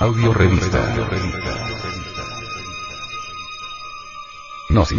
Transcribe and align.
Audio 0.00 0.32
revista. 0.32 0.78
Gnosis. 4.68 4.96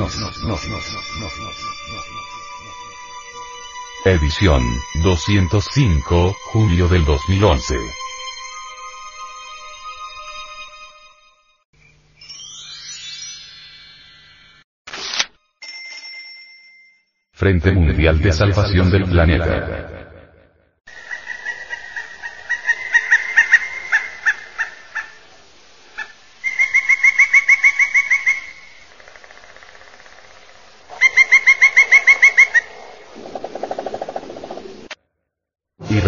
Edición 4.03 4.61
205, 5.01 6.35
julio 6.51 6.89
del 6.89 7.05
2011. 7.05 7.75
Frente 17.31 17.71
Mundial 17.71 18.19
de 18.19 18.33
Salvación 18.33 18.91
del 18.91 19.05
Planeta. 19.05 20.18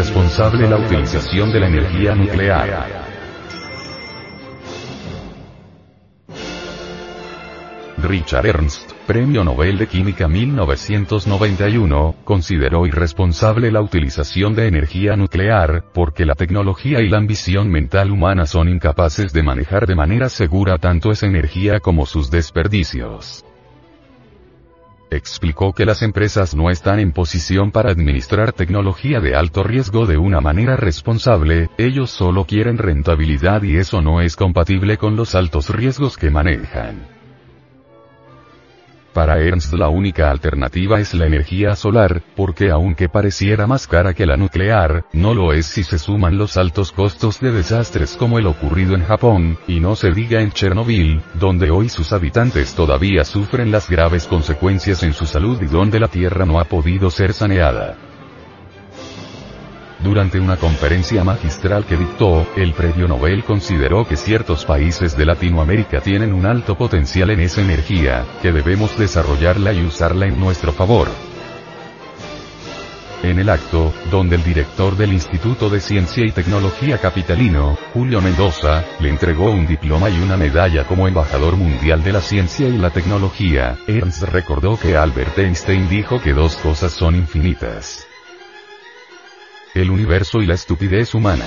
Irresponsable 0.01 0.67
la 0.67 0.77
utilización 0.77 1.53
de 1.53 1.59
la 1.59 1.67
energía 1.67 2.15
nuclear. 2.15 3.03
Richard 7.99 8.47
Ernst, 8.47 8.93
Premio 9.05 9.43
Nobel 9.43 9.77
de 9.77 9.85
Química 9.85 10.27
1991, 10.27 12.15
consideró 12.23 12.87
irresponsable 12.87 13.71
la 13.71 13.81
utilización 13.81 14.55
de 14.55 14.65
energía 14.65 15.15
nuclear, 15.15 15.83
porque 15.93 16.25
la 16.25 16.33
tecnología 16.33 16.99
y 16.99 17.07
la 17.07 17.19
ambición 17.19 17.69
mental 17.69 18.09
humana 18.09 18.47
son 18.47 18.69
incapaces 18.69 19.31
de 19.33 19.43
manejar 19.43 19.85
de 19.85 19.93
manera 19.93 20.29
segura 20.29 20.79
tanto 20.79 21.11
esa 21.11 21.27
energía 21.27 21.79
como 21.79 22.07
sus 22.07 22.31
desperdicios 22.31 23.45
explicó 25.11 25.73
que 25.73 25.85
las 25.85 26.01
empresas 26.01 26.55
no 26.55 26.69
están 26.69 26.99
en 26.99 27.11
posición 27.11 27.71
para 27.71 27.91
administrar 27.91 28.53
tecnología 28.53 29.19
de 29.19 29.35
alto 29.35 29.61
riesgo 29.61 30.05
de 30.05 30.17
una 30.17 30.41
manera 30.41 30.77
responsable, 30.77 31.69
ellos 31.77 32.09
solo 32.09 32.45
quieren 32.45 32.77
rentabilidad 32.77 33.61
y 33.63 33.77
eso 33.77 34.01
no 34.01 34.21
es 34.21 34.35
compatible 34.35 34.97
con 34.97 35.15
los 35.17 35.35
altos 35.35 35.69
riesgos 35.69 36.17
que 36.17 36.31
manejan. 36.31 37.20
Para 39.13 39.39
Ernst 39.39 39.73
la 39.73 39.89
única 39.89 40.31
alternativa 40.31 40.99
es 41.01 41.13
la 41.13 41.25
energía 41.25 41.75
solar, 41.75 42.23
porque 42.35 42.71
aunque 42.71 43.09
pareciera 43.09 43.67
más 43.67 43.85
cara 43.85 44.13
que 44.13 44.25
la 44.25 44.37
nuclear, 44.37 45.03
no 45.11 45.33
lo 45.33 45.51
es 45.51 45.65
si 45.65 45.83
se 45.83 45.99
suman 45.99 46.37
los 46.37 46.55
altos 46.55 46.93
costos 46.93 47.41
de 47.41 47.51
desastres 47.51 48.15
como 48.15 48.39
el 48.39 48.47
ocurrido 48.47 48.95
en 48.95 49.03
Japón, 49.03 49.57
y 49.67 49.81
no 49.81 49.97
se 49.97 50.11
diga 50.11 50.41
en 50.41 50.51
Chernobyl, 50.51 51.21
donde 51.33 51.71
hoy 51.71 51.89
sus 51.89 52.13
habitantes 52.13 52.73
todavía 52.73 53.25
sufren 53.25 53.69
las 53.69 53.89
graves 53.89 54.27
consecuencias 54.27 55.03
en 55.03 55.13
su 55.13 55.25
salud 55.25 55.61
y 55.61 55.65
donde 55.65 55.99
la 55.99 56.07
tierra 56.07 56.45
no 56.45 56.59
ha 56.59 56.63
podido 56.63 57.09
ser 57.09 57.33
saneada. 57.33 58.10
Durante 60.03 60.39
una 60.39 60.57
conferencia 60.57 61.23
magistral 61.23 61.85
que 61.85 61.95
dictó, 61.95 62.47
el 62.55 62.73
Premio 62.73 63.07
Nobel 63.07 63.43
consideró 63.43 64.07
que 64.07 64.15
ciertos 64.15 64.65
países 64.65 65.15
de 65.15 65.27
Latinoamérica 65.27 66.01
tienen 66.01 66.33
un 66.33 66.47
alto 66.47 66.75
potencial 66.75 67.29
en 67.29 67.39
esa 67.39 67.61
energía, 67.61 68.25
que 68.41 68.51
debemos 68.51 68.97
desarrollarla 68.97 69.73
y 69.73 69.85
usarla 69.85 70.25
en 70.25 70.39
nuestro 70.39 70.71
favor. 70.71 71.07
En 73.21 73.37
el 73.37 73.49
acto, 73.49 73.93
donde 74.09 74.37
el 74.37 74.43
director 74.43 74.97
del 74.97 75.13
Instituto 75.13 75.69
de 75.69 75.79
Ciencia 75.79 76.25
y 76.25 76.31
Tecnología 76.31 76.97
Capitalino, 76.97 77.77
Julio 77.93 78.21
Mendoza, 78.21 78.83
le 78.99 79.09
entregó 79.09 79.51
un 79.51 79.67
diploma 79.67 80.09
y 80.09 80.19
una 80.19 80.35
medalla 80.35 80.85
como 80.85 81.07
embajador 81.07 81.55
mundial 81.57 82.03
de 82.03 82.13
la 82.13 82.21
ciencia 82.21 82.67
y 82.67 82.77
la 82.79 82.89
tecnología, 82.89 83.77
Ernst 83.87 84.23
recordó 84.23 84.79
que 84.79 84.97
Albert 84.97 85.37
Einstein 85.37 85.87
dijo 85.87 86.19
que 86.19 86.33
dos 86.33 86.55
cosas 86.55 86.91
son 86.91 87.15
infinitas 87.15 88.07
el 89.73 89.89
universo 89.89 90.41
y 90.41 90.45
la 90.45 90.55
estupidez 90.55 91.13
humana. 91.13 91.45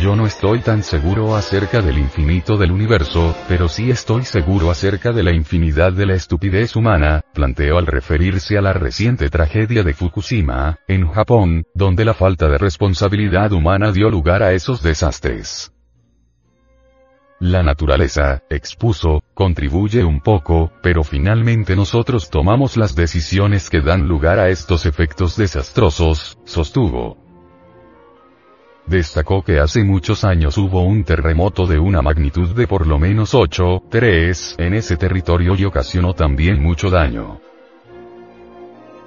Yo 0.00 0.16
no 0.16 0.26
estoy 0.26 0.58
tan 0.58 0.82
seguro 0.82 1.36
acerca 1.36 1.80
del 1.80 1.98
infinito 1.98 2.56
del 2.56 2.72
universo, 2.72 3.34
pero 3.48 3.68
sí 3.68 3.90
estoy 3.90 4.24
seguro 4.24 4.70
acerca 4.70 5.12
de 5.12 5.22
la 5.22 5.32
infinidad 5.32 5.92
de 5.92 6.06
la 6.06 6.14
estupidez 6.14 6.74
humana, 6.74 7.22
planteó 7.32 7.78
al 7.78 7.86
referirse 7.86 8.58
a 8.58 8.62
la 8.62 8.72
reciente 8.72 9.30
tragedia 9.30 9.84
de 9.84 9.94
Fukushima, 9.94 10.80
en 10.88 11.08
Japón, 11.08 11.64
donde 11.74 12.04
la 12.04 12.14
falta 12.14 12.48
de 12.48 12.58
responsabilidad 12.58 13.52
humana 13.52 13.92
dio 13.92 14.10
lugar 14.10 14.42
a 14.42 14.52
esos 14.52 14.82
desastres. 14.82 15.72
La 17.38 17.62
naturaleza, 17.62 18.42
expuso, 18.48 19.22
contribuye 19.34 20.04
un 20.04 20.20
poco, 20.20 20.70
pero 20.82 21.02
finalmente 21.02 21.74
nosotros 21.76 22.30
tomamos 22.30 22.76
las 22.76 22.94
decisiones 22.94 23.68
que 23.68 23.80
dan 23.80 24.06
lugar 24.06 24.38
a 24.38 24.48
estos 24.48 24.86
efectos 24.86 25.36
desastrosos, 25.36 26.38
sostuvo. 26.44 27.18
Destacó 28.86 29.42
que 29.42 29.58
hace 29.60 29.82
muchos 29.82 30.24
años 30.24 30.58
hubo 30.58 30.82
un 30.82 31.04
terremoto 31.04 31.66
de 31.66 31.78
una 31.78 32.02
magnitud 32.02 32.54
de 32.54 32.66
por 32.66 32.86
lo 32.86 32.98
menos 32.98 33.34
8,3 33.34 34.56
en 34.58 34.74
ese 34.74 34.96
territorio 34.96 35.56
y 35.56 35.64
ocasionó 35.64 36.14
también 36.14 36.62
mucho 36.62 36.90
daño. 36.90 37.40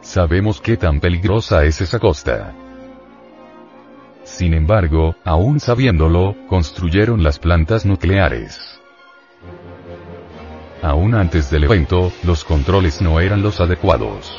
Sabemos 0.02 0.62
qué 0.62 0.78
tan 0.78 1.00
peligrosa 1.00 1.64
es 1.64 1.80
esa 1.82 2.00
costa. 2.00 2.56
Sin 4.24 4.54
embargo, 4.54 5.16
aún 5.24 5.60
sabiéndolo, 5.60 6.36
construyeron 6.48 7.24
las 7.24 7.40
plantas 7.40 7.86
nucleares. 7.86 8.78
Aún 10.82 11.16
antes 11.16 11.50
del 11.50 11.66
evento, 11.66 12.12
los 12.24 12.44
controles 12.44 13.02
no 13.02 13.20
eran 13.20 13.42
los 13.42 13.60
adecuados. 13.60 14.38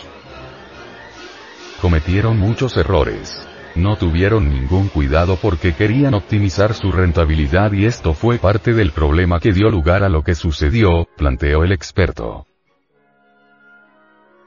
Cometieron 1.81 2.38
muchos 2.38 2.76
errores. 2.76 3.47
No 3.75 3.97
tuvieron 3.97 4.50
ningún 4.50 4.88
cuidado 4.88 5.37
porque 5.41 5.75
querían 5.75 6.15
optimizar 6.15 6.75
su 6.75 6.91
rentabilidad 6.91 7.72
y 7.72 7.87
esto 7.87 8.15
fue 8.15 8.38
parte 8.38 8.72
del 8.72 8.91
problema 8.91 9.38
que 9.38 9.53
dio 9.53 9.71
lugar 9.71 10.03
a 10.03 10.09
lo 10.09 10.22
que 10.22 10.34
sucedió, 10.34 11.06
planteó 11.16 11.62
el 11.62 11.71
experto 11.72 12.48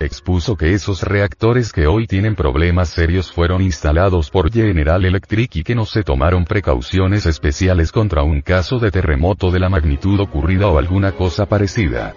expuso 0.05 0.57
que 0.57 0.73
esos 0.73 1.03
reactores 1.03 1.71
que 1.71 1.87
hoy 1.87 2.07
tienen 2.07 2.35
problemas 2.35 2.89
serios 2.89 3.31
fueron 3.31 3.61
instalados 3.61 4.29
por 4.29 4.51
General 4.51 5.03
Electric 5.05 5.55
y 5.55 5.63
que 5.63 5.75
no 5.75 5.85
se 5.85 6.03
tomaron 6.03 6.45
precauciones 6.45 7.25
especiales 7.25 7.91
contra 7.91 8.23
un 8.23 8.41
caso 8.41 8.79
de 8.79 8.91
terremoto 8.91 9.51
de 9.51 9.59
la 9.59 9.69
magnitud 9.69 10.19
ocurrida 10.19 10.67
o 10.67 10.77
alguna 10.77 11.11
cosa 11.11 11.45
parecida. 11.45 12.13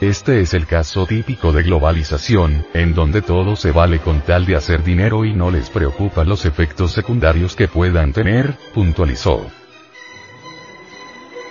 Este 0.00 0.40
es 0.40 0.54
el 0.54 0.66
caso 0.66 1.06
típico 1.06 1.52
de 1.52 1.62
globalización, 1.62 2.66
en 2.74 2.94
donde 2.94 3.22
todo 3.22 3.54
se 3.54 3.70
vale 3.70 4.00
con 4.00 4.20
tal 4.20 4.44
de 4.44 4.56
hacer 4.56 4.82
dinero 4.82 5.24
y 5.24 5.32
no 5.32 5.50
les 5.50 5.70
preocupa 5.70 6.24
los 6.24 6.44
efectos 6.44 6.92
secundarios 6.92 7.54
que 7.54 7.68
puedan 7.68 8.12
tener, 8.12 8.56
puntualizó. 8.74 9.46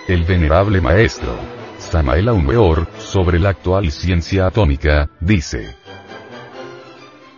El 0.06 0.24
venerable 0.24 0.80
maestro. 0.80 1.63
Samael 1.90 2.28
Weor, 2.30 2.88
sobre 2.98 3.38
la 3.38 3.50
actual 3.50 3.90
ciencia 3.90 4.46
atómica, 4.46 5.08
dice. 5.20 5.76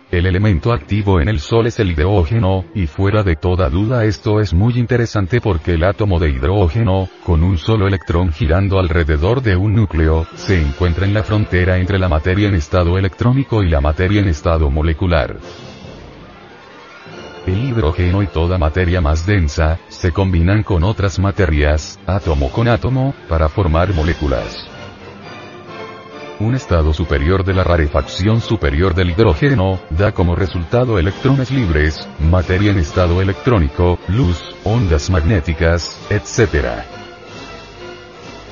El 0.09 0.25
elemento 0.25 0.71
activo 0.71 1.19
en 1.19 1.27
el 1.27 1.39
Sol 1.39 1.67
es 1.67 1.79
el 1.79 1.91
hidrógeno, 1.91 2.65
y 2.73 2.87
fuera 2.87 3.23
de 3.23 3.35
toda 3.35 3.69
duda 3.69 4.05
esto 4.05 4.39
es 4.39 4.53
muy 4.53 4.79
interesante 4.79 5.41
porque 5.41 5.73
el 5.73 5.83
átomo 5.83 6.17
de 6.17 6.29
hidrógeno, 6.29 7.09
con 7.23 7.43
un 7.43 7.57
solo 7.57 7.87
electrón 7.87 8.31
girando 8.31 8.79
alrededor 8.79 9.41
de 9.41 9.57
un 9.57 9.75
núcleo, 9.75 10.25
se 10.35 10.61
encuentra 10.61 11.05
en 11.05 11.13
la 11.13 11.23
frontera 11.23 11.77
entre 11.77 11.99
la 11.99 12.07
materia 12.07 12.47
en 12.47 12.55
estado 12.55 12.97
electrónico 12.97 13.63
y 13.63 13.69
la 13.69 13.81
materia 13.81 14.21
en 14.21 14.29
estado 14.29 14.71
molecular. 14.71 15.37
El 17.47 17.63
hidrógeno 17.63 18.21
y 18.21 18.27
toda 18.27 18.57
materia 18.57 18.99
más 18.99 19.25
densa, 19.25 19.79
se 19.87 20.11
combinan 20.11 20.63
con 20.63 20.83
otras 20.83 21.17
materias, 21.17 21.97
átomo 22.05 22.51
con 22.51 22.67
átomo, 22.67 23.15
para 23.29 23.47
formar 23.47 23.93
moléculas. 23.93 24.67
Un 26.41 26.55
estado 26.55 26.93
superior 26.93 27.45
de 27.45 27.53
la 27.53 27.63
rarefacción 27.63 28.41
superior 28.41 28.93
del 28.93 29.11
hidrógeno, 29.11 29.79
da 29.89 30.11
como 30.11 30.35
resultado 30.35 30.99
electrones 30.99 31.49
libres, 31.49 32.07
materia 32.19 32.71
en 32.71 32.79
estado 32.79 33.21
electrónico, 33.21 33.97
luz, 34.09 34.53
ondas 34.65 35.09
magnéticas, 35.09 35.97
etc. 36.09 36.96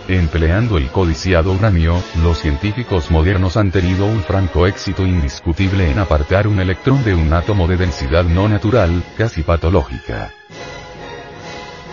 Empleando 0.07 0.77
el 0.77 0.91
codiciado 0.91 1.51
uranio, 1.51 1.99
los 2.21 2.37
científicos 2.37 3.09
modernos 3.09 3.57
han 3.57 3.71
tenido 3.71 4.05
un 4.05 4.21
franco 4.21 4.67
éxito 4.67 5.03
indiscutible 5.03 5.89
en 5.89 5.97
apartar 5.97 6.47
un 6.47 6.59
electrón 6.59 7.03
de 7.03 7.15
un 7.15 7.33
átomo 7.33 7.67
de 7.67 7.77
densidad 7.77 8.23
no 8.23 8.47
natural, 8.47 9.03
casi 9.17 9.41
patológica. 9.41 10.31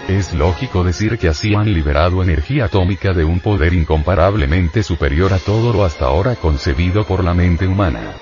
Es 0.09 0.35
lógico 0.35 0.85
decir 0.85 1.17
que 1.17 1.29
así 1.29 1.55
han 1.55 1.73
liberado 1.73 2.23
energía 2.23 2.67
atómica 2.67 3.15
de 3.15 3.25
un 3.25 3.41
poder 3.41 3.73
incomparablemente 3.73 4.83
superior 4.83 5.33
a 5.33 5.39
todo 5.39 5.73
lo 5.73 5.83
hasta 5.83 6.05
ahora 6.05 6.37
concebido 6.37 7.05
por 7.05 7.25
la 7.25 7.33
mente 7.33 7.67
humana. 7.67 8.17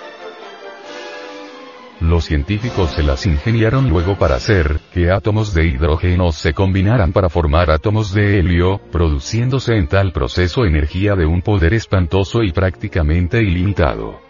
Los 2.00 2.24
científicos 2.24 2.92
se 2.92 3.02
las 3.02 3.26
ingeniaron 3.26 3.88
luego 3.88 4.16
para 4.16 4.36
hacer 4.36 4.80
que 4.92 5.10
átomos 5.10 5.54
de 5.54 5.66
hidrógeno 5.66 6.32
se 6.32 6.54
combinaran 6.54 7.12
para 7.12 7.28
formar 7.28 7.70
átomos 7.70 8.14
de 8.14 8.38
helio, 8.38 8.80
produciéndose 8.90 9.76
en 9.76 9.86
tal 9.86 10.12
proceso 10.12 10.64
energía 10.64 11.14
de 11.14 11.26
un 11.26 11.42
poder 11.42 11.74
espantoso 11.74 12.42
y 12.42 12.52
prácticamente 12.52 13.42
ilimitado. 13.42 14.20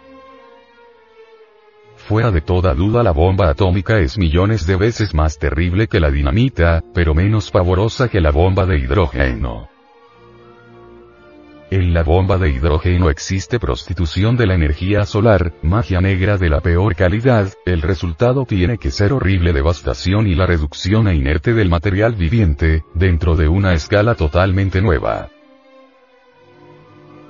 Fuera 1.95 2.31
de 2.31 2.41
toda 2.41 2.73
duda 2.73 3.03
la 3.03 3.11
bomba 3.11 3.49
atómica 3.49 3.99
es 3.99 4.17
millones 4.17 4.67
de 4.67 4.75
veces 4.75 5.13
más 5.13 5.37
terrible 5.37 5.87
que 5.87 5.99
la 5.99 6.11
dinamita, 6.11 6.83
pero 6.93 7.13
menos 7.13 7.51
pavorosa 7.51 8.09
que 8.09 8.19
la 8.19 8.31
bomba 8.31 8.65
de 8.65 8.79
hidrógeno. 8.79 9.69
En 11.71 11.93
la 11.93 12.03
bomba 12.03 12.37
de 12.37 12.49
hidrógeno 12.49 13.09
existe 13.09 13.57
prostitución 13.57 14.35
de 14.35 14.45
la 14.45 14.55
energía 14.55 15.05
solar, 15.05 15.53
magia 15.61 16.01
negra 16.01 16.37
de 16.37 16.49
la 16.49 16.59
peor 16.59 16.97
calidad, 16.97 17.47
el 17.65 17.81
resultado 17.81 18.43
tiene 18.45 18.77
que 18.77 18.91
ser 18.91 19.13
horrible 19.13 19.53
devastación 19.53 20.27
y 20.27 20.35
la 20.35 20.45
reducción 20.45 21.07
a 21.07 21.13
inerte 21.13 21.53
del 21.53 21.69
material 21.69 22.15
viviente, 22.15 22.83
dentro 22.93 23.37
de 23.37 23.47
una 23.47 23.73
escala 23.73 24.15
totalmente 24.15 24.81
nueva. 24.81 25.29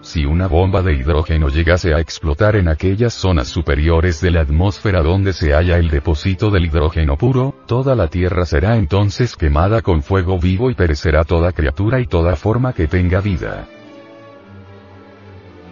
Si 0.01 0.25
una 0.25 0.47
bomba 0.47 0.81
de 0.81 0.95
hidrógeno 0.95 1.49
llegase 1.49 1.93
a 1.93 1.99
explotar 1.99 2.55
en 2.55 2.67
aquellas 2.67 3.13
zonas 3.13 3.47
superiores 3.47 4.21
de 4.21 4.31
la 4.31 4.41
atmósfera 4.41 5.03
donde 5.03 5.33
se 5.33 5.53
halla 5.53 5.77
el 5.77 5.91
depósito 5.91 6.49
del 6.49 6.65
hidrógeno 6.65 7.15
puro, 7.15 7.53
toda 7.67 7.93
la 7.95 8.07
Tierra 8.07 8.47
será 8.47 8.77
entonces 8.77 9.35
quemada 9.35 9.83
con 9.83 10.01
fuego 10.01 10.39
vivo 10.39 10.71
y 10.71 10.73
perecerá 10.73 11.25
toda 11.25 11.51
criatura 11.51 11.99
y 11.99 12.07
toda 12.07 12.35
forma 12.35 12.73
que 12.73 12.87
tenga 12.87 13.21
vida 13.21 13.67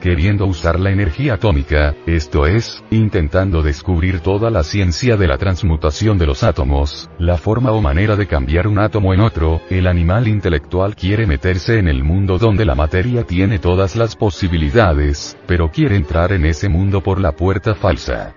queriendo 0.01 0.45
usar 0.45 0.79
la 0.79 0.91
energía 0.91 1.35
atómica, 1.35 1.95
esto 2.05 2.45
es, 2.47 2.83
intentando 2.91 3.61
descubrir 3.61 4.19
toda 4.21 4.49
la 4.49 4.63
ciencia 4.63 5.17
de 5.17 5.27
la 5.27 5.37
transmutación 5.37 6.17
de 6.17 6.25
los 6.25 6.43
átomos, 6.43 7.09
la 7.17 7.37
forma 7.37 7.71
o 7.71 7.81
manera 7.81 8.15
de 8.15 8.27
cambiar 8.27 8.67
un 8.67 8.79
átomo 8.79 9.13
en 9.13 9.21
otro, 9.21 9.61
el 9.69 9.87
animal 9.87 10.27
intelectual 10.27 10.95
quiere 10.95 11.27
meterse 11.27 11.79
en 11.79 11.87
el 11.87 12.03
mundo 12.03 12.37
donde 12.37 12.65
la 12.65 12.75
materia 12.75 13.23
tiene 13.23 13.59
todas 13.59 13.95
las 13.95 14.15
posibilidades, 14.15 15.37
pero 15.47 15.69
quiere 15.71 15.95
entrar 15.95 16.31
en 16.31 16.45
ese 16.45 16.69
mundo 16.69 17.01
por 17.01 17.19
la 17.19 17.33
puerta 17.33 17.75
falsa. 17.75 18.35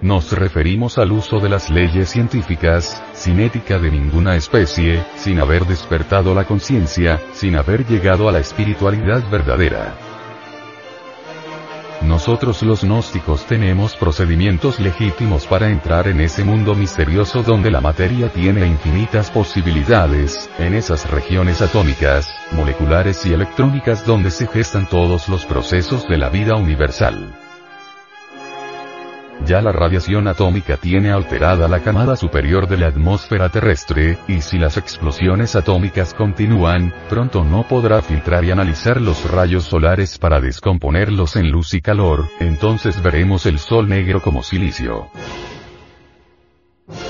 Nos 0.00 0.30
referimos 0.30 0.96
al 0.96 1.10
uso 1.10 1.40
de 1.40 1.48
las 1.48 1.70
leyes 1.70 2.10
científicas, 2.10 3.02
sin 3.14 3.40
ética 3.40 3.80
de 3.80 3.90
ninguna 3.90 4.36
especie, 4.36 5.02
sin 5.16 5.40
haber 5.40 5.66
despertado 5.66 6.36
la 6.36 6.44
conciencia, 6.44 7.20
sin 7.32 7.56
haber 7.56 7.84
llegado 7.84 8.28
a 8.28 8.32
la 8.32 8.38
espiritualidad 8.38 9.28
verdadera. 9.28 9.96
Nosotros 12.02 12.62
los 12.62 12.84
gnósticos 12.84 13.44
tenemos 13.46 13.96
procedimientos 13.96 14.78
legítimos 14.78 15.48
para 15.48 15.68
entrar 15.68 16.06
en 16.06 16.20
ese 16.20 16.44
mundo 16.44 16.76
misterioso 16.76 17.42
donde 17.42 17.72
la 17.72 17.80
materia 17.80 18.28
tiene 18.28 18.68
infinitas 18.68 19.32
posibilidades, 19.32 20.48
en 20.60 20.74
esas 20.74 21.10
regiones 21.10 21.60
atómicas, 21.60 22.32
moleculares 22.52 23.26
y 23.26 23.32
electrónicas 23.32 24.06
donde 24.06 24.30
se 24.30 24.46
gestan 24.46 24.88
todos 24.88 25.28
los 25.28 25.44
procesos 25.44 26.06
de 26.08 26.18
la 26.18 26.28
vida 26.28 26.54
universal. 26.54 27.47
Ya 29.48 29.62
la 29.62 29.72
radiación 29.72 30.28
atómica 30.28 30.76
tiene 30.76 31.10
alterada 31.10 31.68
la 31.68 31.80
camada 31.80 32.16
superior 32.16 32.68
de 32.68 32.76
la 32.76 32.88
atmósfera 32.88 33.48
terrestre, 33.48 34.18
y 34.28 34.42
si 34.42 34.58
las 34.58 34.76
explosiones 34.76 35.56
atómicas 35.56 36.12
continúan, 36.12 36.92
pronto 37.08 37.44
no 37.44 37.62
podrá 37.66 38.02
filtrar 38.02 38.44
y 38.44 38.50
analizar 38.50 39.00
los 39.00 39.24
rayos 39.30 39.64
solares 39.64 40.18
para 40.18 40.42
descomponerlos 40.42 41.36
en 41.36 41.50
luz 41.50 41.72
y 41.72 41.80
calor, 41.80 42.28
entonces 42.40 43.02
veremos 43.02 43.46
el 43.46 43.58
sol 43.58 43.88
negro 43.88 44.20
como 44.20 44.42
silicio. 44.42 45.08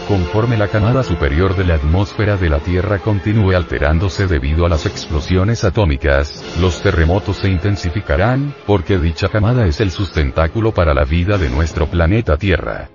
Conforme 0.09 0.57
la 0.57 0.69
camada 0.69 1.03
superior 1.03 1.55
de 1.55 1.67
la 1.67 1.75
atmósfera 1.75 2.39
de 2.39 2.49
la 2.49 2.61
Tierra 2.61 2.99
continúe 2.99 3.55
alterándose 3.55 4.27
debido 4.27 4.65
a 4.65 4.71
las 4.71 4.87
explosiones 4.87 5.65
atómicas, 5.65 6.57
los 6.63 6.81
terremotos 6.81 7.37
se 7.37 7.51
intensificarán, 7.51 8.55
porque 8.67 8.99
dicha 8.99 9.29
camada 9.29 9.67
es 9.67 9.83
el 9.83 9.91
sustentáculo 9.91 10.73
para 10.73 10.95
la 10.95 11.05
vida 11.05 11.37
de 11.37 11.51
nuestro 11.51 11.89
planeta 11.89 12.39
Tierra. 12.39 12.89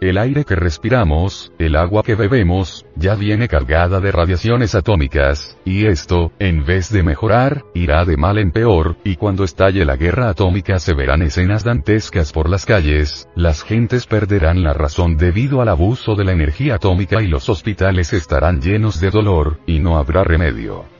El 0.00 0.16
aire 0.16 0.44
que 0.44 0.54
respiramos, 0.54 1.52
el 1.58 1.74
agua 1.74 2.04
que 2.04 2.14
bebemos, 2.14 2.86
ya 2.94 3.16
viene 3.16 3.48
cargada 3.48 4.00
de 4.00 4.12
radiaciones 4.12 4.76
atómicas, 4.76 5.58
y 5.64 5.86
esto, 5.86 6.30
en 6.38 6.64
vez 6.64 6.92
de 6.92 7.02
mejorar, 7.02 7.64
irá 7.74 8.04
de 8.04 8.16
mal 8.16 8.38
en 8.38 8.52
peor, 8.52 8.96
y 9.02 9.16
cuando 9.16 9.42
estalle 9.42 9.84
la 9.84 9.96
guerra 9.96 10.28
atómica 10.28 10.78
se 10.78 10.94
verán 10.94 11.22
escenas 11.22 11.64
dantescas 11.64 12.32
por 12.32 12.48
las 12.48 12.64
calles, 12.64 13.28
las 13.34 13.64
gentes 13.64 14.06
perderán 14.06 14.62
la 14.62 14.72
razón 14.72 15.16
debido 15.16 15.62
al 15.62 15.68
abuso 15.68 16.14
de 16.14 16.24
la 16.24 16.32
energía 16.32 16.76
atómica 16.76 17.20
y 17.20 17.26
los 17.26 17.48
hospitales 17.48 18.12
estarán 18.12 18.60
llenos 18.60 19.00
de 19.00 19.10
dolor, 19.10 19.58
y 19.66 19.80
no 19.80 19.98
habrá 19.98 20.22
remedio. 20.22 20.97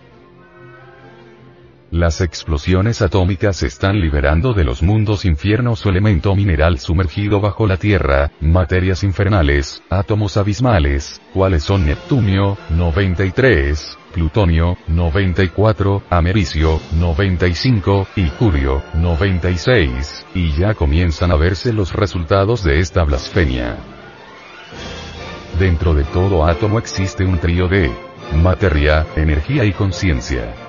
Las 1.91 2.21
explosiones 2.21 3.01
atómicas 3.01 3.63
están 3.63 3.99
liberando 3.99 4.53
de 4.53 4.63
los 4.63 4.83
mundos 4.83 5.25
infiernos 5.25 5.79
su 5.79 5.89
elemento 5.89 6.35
mineral 6.35 6.79
sumergido 6.79 7.41
bajo 7.41 7.67
la 7.67 7.79
Tierra, 7.79 8.31
materias 8.41 9.03
infernales, 9.05 9.83
átomos 9.89 10.37
abismales, 10.37 11.23
cuales 11.33 11.63
son 11.63 11.87
Neptunio, 11.87 12.59
93, 12.69 13.97
Plutonio, 14.13 14.77
94, 14.87 16.03
Americio, 16.11 16.79
95, 16.93 18.09
y 18.17 18.29
Curio, 18.33 18.83
96, 18.93 20.27
y 20.35 20.53
ya 20.53 20.75
comienzan 20.75 21.31
a 21.31 21.37
verse 21.37 21.73
los 21.73 21.95
resultados 21.95 22.63
de 22.65 22.81
esta 22.81 23.03
blasfemia. 23.05 23.77
Dentro 25.59 25.95
de 25.95 26.05
todo 26.05 26.45
átomo 26.45 26.79
existe 26.79 27.25
un 27.25 27.39
trío 27.39 27.67
de 27.67 27.91
materia, 28.35 29.07
energía 29.17 29.65
y 29.65 29.73
conciencia. 29.73 30.68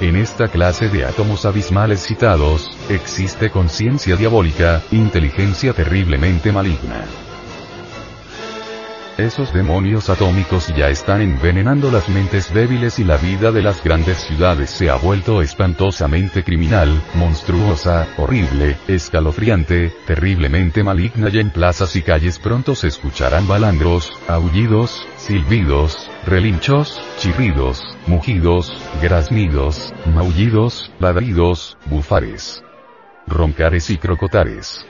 En 0.00 0.16
esta 0.16 0.48
clase 0.48 0.88
de 0.88 1.04
átomos 1.04 1.44
abismales 1.44 2.00
citados, 2.00 2.70
existe 2.88 3.50
conciencia 3.50 4.16
diabólica, 4.16 4.82
inteligencia 4.92 5.74
terriblemente 5.74 6.52
maligna. 6.52 7.04
Esos 9.18 9.52
demonios 9.52 10.08
atómicos 10.08 10.68
ya 10.74 10.88
están 10.88 11.20
envenenando 11.20 11.90
las 11.90 12.08
mentes 12.08 12.54
débiles 12.54 12.98
y 12.98 13.04
la 13.04 13.18
vida 13.18 13.52
de 13.52 13.60
las 13.60 13.84
grandes 13.84 14.16
ciudades 14.16 14.70
se 14.70 14.88
ha 14.88 14.94
vuelto 14.94 15.42
espantosamente 15.42 16.42
criminal, 16.42 17.02
monstruosa, 17.12 18.08
horrible, 18.16 18.78
escalofriante, 18.88 19.92
terriblemente 20.06 20.82
maligna 20.82 21.28
y 21.28 21.40
en 21.40 21.50
plazas 21.50 21.94
y 21.96 22.00
calles 22.00 22.38
pronto 22.38 22.74
se 22.74 22.88
escucharán 22.88 23.46
balandros, 23.46 24.10
aullidos, 24.26 25.06
silbidos, 25.18 26.10
relinchos, 26.24 26.98
chirridos, 27.18 27.89
mugidos, 28.06 28.76
graznidos, 29.02 29.92
maullidos, 30.14 30.92
ladridos, 30.98 31.76
bufares, 31.86 32.62
roncares 33.26 33.90
y 33.90 33.98
crocotares. 33.98 34.86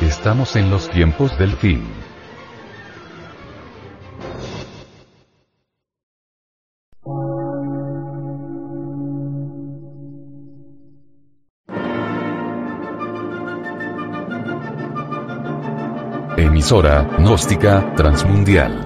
Estamos 0.00 0.56
en 0.56 0.70
los 0.70 0.88
tiempos 0.90 1.36
del 1.38 1.52
fin. 1.52 1.82
Emisora, 16.36 17.08
gnóstica, 17.18 17.94
transmundial. 17.94 18.85